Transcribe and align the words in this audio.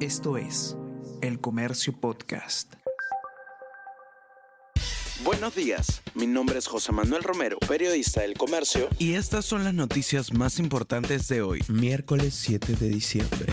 Esto 0.00 0.36
es 0.36 0.76
El 1.22 1.40
Comercio 1.40 1.98
Podcast. 1.98 2.74
Buenos 5.24 5.54
días, 5.54 6.02
mi 6.14 6.26
nombre 6.26 6.58
es 6.58 6.66
José 6.66 6.92
Manuel 6.92 7.22
Romero, 7.22 7.56
periodista 7.66 8.20
del 8.20 8.34
Comercio. 8.34 8.90
Y 8.98 9.14
estas 9.14 9.46
son 9.46 9.64
las 9.64 9.72
noticias 9.72 10.34
más 10.34 10.58
importantes 10.58 11.28
de 11.28 11.40
hoy, 11.40 11.62
miércoles 11.68 12.34
7 12.34 12.76
de 12.76 12.90
diciembre. 12.90 13.46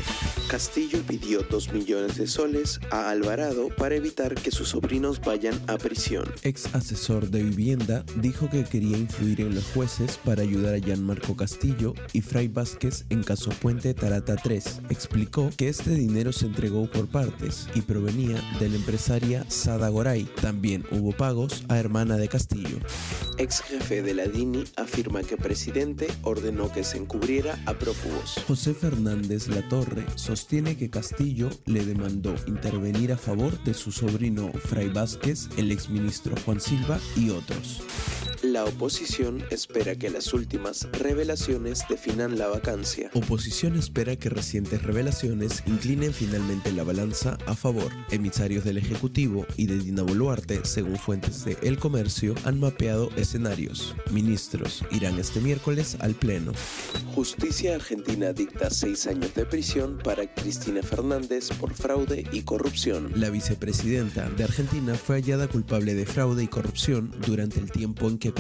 Castillo 0.54 1.02
pidió 1.08 1.42
2 1.42 1.74
millones 1.74 2.18
de 2.18 2.28
soles 2.28 2.80
a 2.92 3.10
Alvarado 3.10 3.70
para 3.70 3.96
evitar 3.96 4.36
que 4.36 4.52
sus 4.52 4.70
sobrinos 4.70 5.20
vayan 5.20 5.60
a 5.66 5.80
prisión. 5.80 6.32
Ex 6.44 6.76
asesor 6.76 7.32
de 7.32 7.42
vivienda 7.42 8.06
dijo 8.18 8.48
que 8.52 8.64
quería 8.64 9.00
influir 9.00 9.42
en 9.42 9.56
los 9.56 9.66
jueces 9.72 10.20
para 10.24 10.44
ayudar 10.44 10.76
a 10.76 10.78
Gianmarco 10.78 11.36
Castillo 11.36 11.96
y 12.12 12.22
Fray 12.22 12.50
Vázquez 12.50 13.06
en 13.10 13.24
caso 13.24 13.50
Puente 13.50 13.96
Tarata 13.96 14.36
3. 14.36 14.82
Explicó 14.92 15.50
que 15.58 15.70
este 15.70 15.90
dinero 15.90 16.32
se 16.32 16.46
entregó 16.46 16.86
por 16.86 17.08
partes 17.08 17.68
y 17.74 17.82
provenía 17.82 18.40
de 18.60 18.70
la 18.70 18.76
empresaria 18.76 19.50
Sada 19.50 19.90
Goray. 19.90 20.26
También 20.40 20.86
hubo 20.92 21.14
pagos 21.14 21.64
a 21.68 21.80
hermana 21.80 22.18
de 22.18 22.28
Castillo. 22.28 22.78
Ex 23.40 23.62
jefe 23.62 24.04
de 24.04 24.14
la 24.14 24.26
DINI 24.26 24.66
afirma 24.78 25.24
que 25.24 25.36
presidente 25.36 26.06
ordenó 26.22 26.72
que 26.72 26.84
se 26.84 27.00
encubriera 27.00 27.60
a 27.66 27.74
prófugos. 27.74 28.36
José 28.46 28.76
Fernández 28.76 29.48
Latorre 29.48 30.06
sostiene 30.14 30.43
que 30.48 30.90
Castillo 30.90 31.50
le 31.66 31.86
demandó 31.86 32.36
intervenir 32.48 33.12
a 33.12 33.18
favor 33.18 33.58
de 33.64 33.74
su 33.74 33.92
sobrino 33.92 34.52
Fray 34.52 34.90
Vázquez, 34.90 35.48
el 35.58 35.72
exministro 35.72 36.36
Juan 36.46 36.60
Silva 36.60 37.00
y 37.16 37.30
otros. 37.30 37.82
La 38.54 38.66
oposición 38.66 39.44
espera 39.50 39.96
que 39.96 40.12
las 40.12 40.32
últimas 40.32 40.88
revelaciones 40.92 41.86
definan 41.90 42.38
la 42.38 42.50
vacancia. 42.50 43.10
Oposición 43.16 43.76
espera 43.76 44.16
que 44.16 44.30
recientes 44.30 44.84
revelaciones 44.84 45.64
inclinen 45.66 46.14
finalmente 46.14 46.72
la 46.72 46.84
balanza 46.84 47.40
a 47.48 47.56
favor. 47.56 47.92
Emisarios 48.12 48.64
del 48.64 48.78
Ejecutivo 48.78 49.48
y 49.58 49.66
de 49.66 49.80
Dina 49.80 50.04
Boluarte, 50.04 50.64
según 50.66 50.98
fuentes 50.98 51.44
de 51.46 51.58
El 51.64 51.80
Comercio, 51.80 52.36
han 52.44 52.60
mapeado 52.60 53.10
escenarios. 53.16 53.96
Ministros 54.12 54.86
irán 54.92 55.18
este 55.18 55.40
miércoles 55.40 55.98
al 56.00 56.14
Pleno. 56.14 56.52
Justicia 57.16 57.74
Argentina 57.74 58.34
dicta 58.34 58.70
seis 58.70 59.08
años 59.08 59.34
de 59.34 59.48
prisión 59.48 59.98
para 60.04 60.32
Cristina 60.32 60.84
Fernández 60.84 61.50
por 61.60 61.74
fraude 61.74 62.28
y 62.32 62.44
corrupción. 62.44 63.12
La 63.16 63.32
vicepresidenta 63.32 64.30
de 64.30 64.44
Argentina 64.44 64.94
fue 64.94 65.16
hallada 65.16 65.48
culpable 65.48 65.96
de 65.96 66.06
fraude 66.06 66.44
y 66.44 66.48
corrupción 66.48 67.16
durante 67.26 67.60
el 67.60 67.72
tiempo 67.72 68.08
en 68.08 68.20
que 68.20 68.32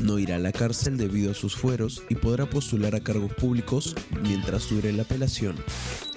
No 0.00 0.18
irá 0.18 0.36
a 0.36 0.38
la 0.40 0.50
cárcel 0.50 0.96
debido 0.96 1.30
a 1.30 1.34
sus 1.34 1.54
fueros 1.54 2.02
y 2.08 2.16
podrá 2.16 2.50
postular 2.50 2.96
a 2.96 3.00
cargos 3.00 3.32
públicos 3.34 3.94
mientras 4.22 4.68
dure 4.68 4.92
la 4.92 5.04
apelación. 5.04 5.54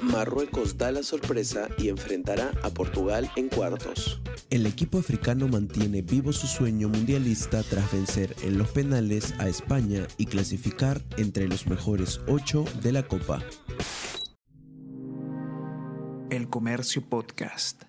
Marruecos 0.02 0.77
da 0.77 0.91
la 0.91 1.03
sorpresa 1.03 1.69
y 1.77 1.89
enfrentará 1.89 2.52
a 2.63 2.72
Portugal 2.72 3.30
en 3.35 3.50
cuartos. 3.50 4.19
El 4.50 4.66
equipo 4.66 4.97
africano 4.97 5.47
mantiene 5.47 6.02
vivo 6.02 6.33
su 6.33 6.47
sueño 6.47 6.89
mundialista 6.89 7.61
tras 7.61 7.91
vencer 7.91 8.35
en 8.41 8.57
los 8.57 8.69
penales 8.69 9.35
a 9.38 9.47
España 9.47 10.07
y 10.17 10.25
clasificar 10.25 11.00
entre 11.17 11.47
los 11.47 11.67
mejores 11.67 12.22
ocho 12.27 12.66
de 12.81 12.91
la 12.91 13.03
Copa. 13.03 13.44
El 16.31 16.50
Comercio 16.50 17.07
Podcast. 17.07 17.88